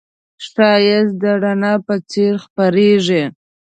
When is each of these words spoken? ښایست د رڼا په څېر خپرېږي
ښایست 0.45 1.11
د 1.21 1.23
رڼا 1.43 1.73
په 1.85 1.95
څېر 2.09 2.33
خپرېږي 2.45 3.23